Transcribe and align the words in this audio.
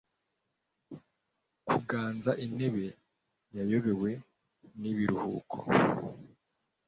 Kuganza 1.67 2.31
intebe 2.45 2.85
yayobewe 3.57 4.09
nibiruhuko 4.79 5.57